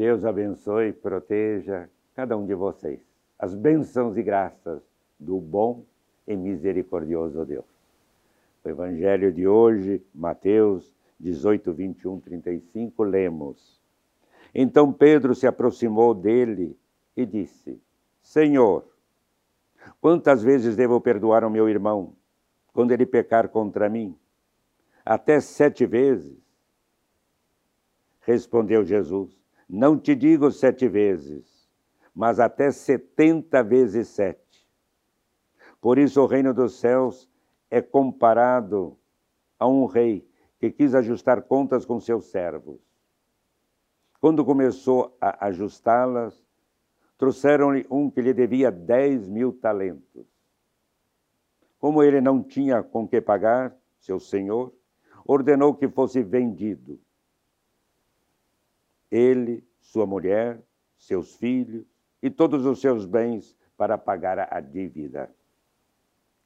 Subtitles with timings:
[0.00, 2.98] Deus abençoe e proteja cada um de vocês.
[3.38, 4.82] As bênçãos e graças
[5.18, 5.84] do bom
[6.26, 7.66] e misericordioso Deus.
[8.64, 13.78] O Evangelho de hoje, Mateus 18, 21, 35, lemos.
[14.54, 16.74] Então Pedro se aproximou dele
[17.14, 17.78] e disse:
[18.22, 18.86] Senhor,
[20.00, 22.14] quantas vezes devo perdoar ao meu irmão
[22.72, 24.16] quando ele pecar contra mim?
[25.04, 26.38] Até sete vezes?
[28.22, 29.39] Respondeu Jesus:
[29.72, 31.70] Não te digo sete vezes,
[32.12, 34.66] mas até setenta vezes sete.
[35.80, 37.30] Por isso o reino dos céus
[37.70, 38.98] é comparado
[39.60, 40.28] a um rei
[40.58, 42.80] que quis ajustar contas com seus servos.
[44.20, 46.44] Quando começou a ajustá-las,
[47.16, 50.26] trouxeram-lhe um que lhe devia dez mil talentos.
[51.78, 54.74] Como ele não tinha com que pagar, seu senhor
[55.24, 56.98] ordenou que fosse vendido
[59.10, 60.62] ele, sua mulher,
[60.96, 61.84] seus filhos
[62.22, 65.34] e todos os seus bens para pagar a dívida.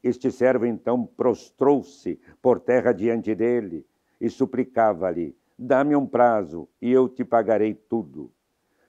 [0.02, 3.86] Este servo então prostrou-se por terra diante dele
[4.20, 8.32] e suplicava-lhe: Dá-me um prazo e eu te pagarei tudo.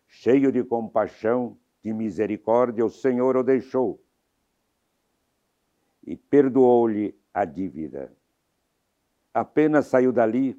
[0.08, 4.00] Cheio de compaixão, de misericórdia, o Senhor o deixou
[6.06, 8.12] e perdoou-lhe a dívida.
[9.34, 10.58] Apenas saiu dali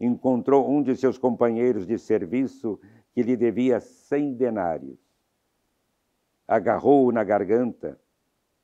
[0.00, 2.80] encontrou um de seus companheiros de serviço
[3.12, 4.98] que lhe devia cem denários.
[6.46, 8.00] Agarrou-o na garganta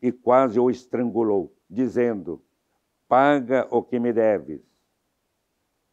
[0.00, 2.42] e quase o estrangulou, dizendo:
[3.08, 4.62] Paga o que me deves.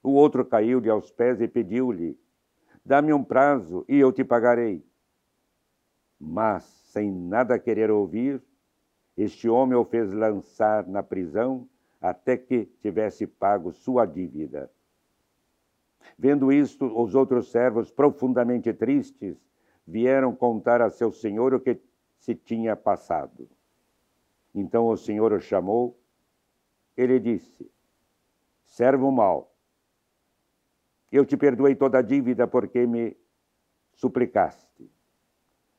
[0.04, 2.18] O outro caiu-lhe aos pés e pediu-lhe:
[2.86, 4.84] Dá-me um prazo e eu te pagarei.
[6.20, 8.42] Mas, sem nada querer ouvir,
[9.18, 11.68] este homem o fez lançar na prisão
[12.00, 14.72] até que tivesse pago sua dívida.
[16.18, 19.38] Vendo isto, os outros servos, profundamente tristes,
[19.86, 21.80] vieram contar a seu senhor o que
[22.18, 23.50] se tinha passado.
[24.54, 25.98] Então o senhor o chamou,
[26.96, 27.72] ele disse:
[28.66, 29.54] Servo mau,
[31.12, 33.18] eu te perdoei toda a dívida porque me
[33.94, 34.90] suplicaste.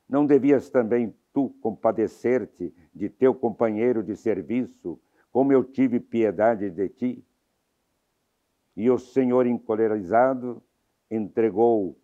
[0.09, 5.01] Não devias também tu compadecer-te de teu companheiro de serviço,
[5.31, 7.25] como eu tive piedade de ti?
[8.77, 10.63] E o Senhor, encolerizado,
[11.11, 11.97] entregou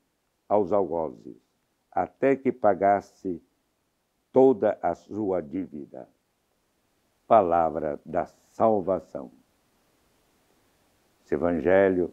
[0.49, 1.37] aos algozes,
[1.91, 3.43] até que pagasse
[4.33, 6.09] toda a sua dívida.
[7.27, 9.31] Palavra da salvação.
[11.25, 12.13] Esse evangelho,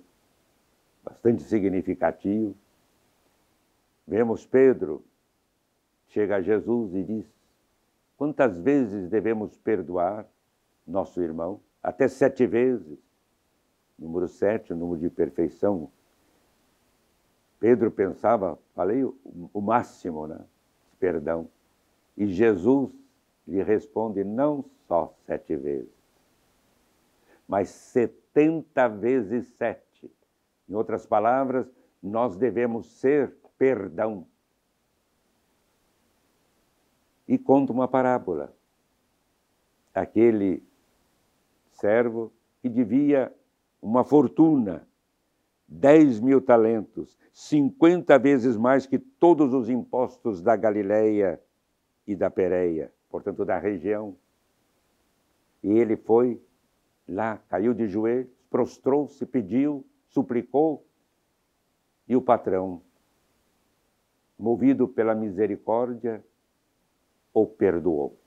[1.03, 2.55] bastante significativo.
[4.07, 5.05] Vemos Pedro,
[6.07, 7.25] chega a Jesus e diz:
[8.17, 10.25] Quantas vezes devemos perdoar
[10.85, 11.61] nosso irmão?
[11.81, 12.99] Até sete vezes.
[13.97, 15.89] Número sete, o número de perfeição.
[17.59, 19.17] Pedro pensava, falei o,
[19.53, 20.39] o máximo, né?
[20.99, 21.49] Perdão.
[22.17, 22.91] E Jesus
[23.47, 25.93] lhe responde não só sete vezes,
[27.47, 30.11] mas setenta vezes sete.
[30.67, 31.67] Em outras palavras,
[32.01, 34.27] nós devemos ser perdão.
[37.27, 38.53] E conta uma parábola.
[39.93, 40.63] Aquele
[41.71, 43.33] servo que devia
[43.85, 44.87] uma fortuna,
[45.67, 51.39] 10 mil talentos, 50 vezes mais que todos os impostos da Galileia
[52.07, 54.17] e da Pérea, portanto da região.
[55.61, 56.41] E ele foi
[57.07, 60.83] lá, caiu de joelhos, prostrou-se, pediu, suplicou,
[62.07, 62.81] e o patrão,
[64.37, 66.25] movido pela misericórdia,
[67.31, 68.17] o perdoou.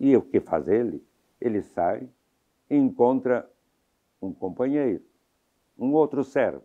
[0.00, 1.00] E o que faz ele?
[1.40, 2.08] Ele sai
[2.68, 3.48] e encontra
[4.24, 5.02] um companheiro,
[5.78, 6.64] um outro servo,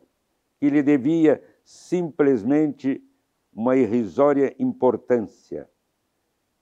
[0.59, 3.03] que lhe devia simplesmente
[3.53, 5.69] uma irrisória importância,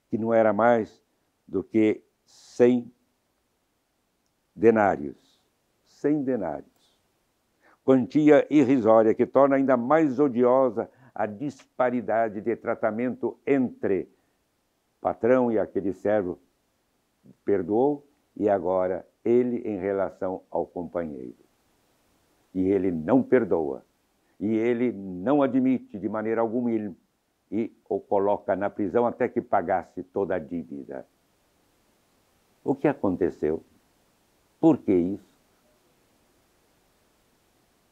[0.10, 1.02] que não era mais
[1.48, 2.92] do que cem
[4.56, 5.40] denários.
[5.86, 6.98] Cem denários.
[7.84, 14.10] Quantia irrisória que torna ainda mais odiosa a disparidade de tratamento entre
[15.00, 16.40] patrão e aquele servo
[17.46, 18.06] perdoou
[18.36, 21.36] e agora ele em relação ao companheiro.
[22.54, 23.86] E ele não perdoa.
[24.40, 26.96] E ele não admite de maneira alguma ele,
[27.52, 31.08] e o coloca na prisão até que pagasse toda a dívida.
[32.64, 33.64] O que aconteceu?
[34.60, 35.28] Por que isso?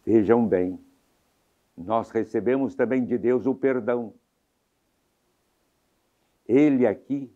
[0.05, 0.79] Vejam bem,
[1.75, 4.13] nós recebemos também de Deus o perdão.
[6.47, 7.31] Ele aqui,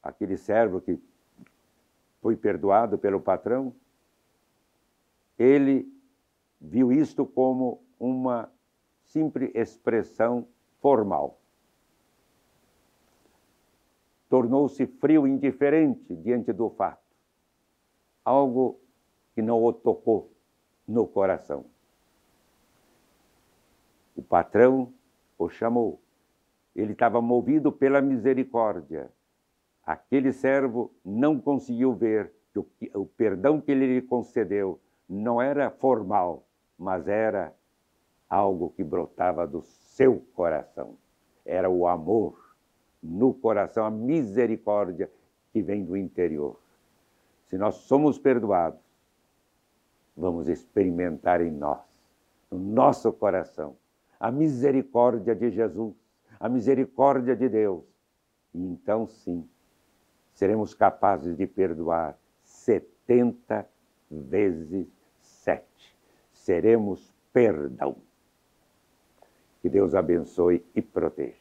[0.00, 1.00] aquele servo que
[2.24, 3.76] foi perdoado pelo patrão,
[5.38, 5.86] ele
[6.58, 8.50] viu isto como uma
[9.02, 10.48] simples expressão
[10.80, 11.38] formal.
[14.30, 17.04] Tornou-se frio e indiferente diante do fato,
[18.24, 18.80] algo
[19.34, 20.32] que não o tocou
[20.88, 21.66] no coração.
[24.16, 24.94] O patrão
[25.36, 26.00] o chamou.
[26.74, 29.12] Ele estava movido pela misericórdia.
[29.86, 35.70] Aquele servo não conseguiu ver que o, o perdão que ele lhe concedeu não era
[35.70, 36.46] formal,
[36.78, 37.54] mas era
[38.28, 40.96] algo que brotava do seu coração.
[41.44, 42.56] Era o amor
[43.02, 45.10] no coração, a misericórdia
[45.52, 46.58] que vem do interior.
[47.46, 48.80] Se nós somos perdoados,
[50.16, 51.80] vamos experimentar em nós,
[52.50, 53.76] no nosso coração,
[54.18, 55.94] a misericórdia de Jesus,
[56.40, 57.84] a misericórdia de Deus.
[58.54, 59.46] E então sim,
[60.34, 63.66] seremos capazes de perdoar 70
[64.10, 64.86] vezes
[65.20, 65.96] sete.
[66.32, 67.96] Seremos perdão.
[69.62, 71.34] Que Deus abençoe e proteja.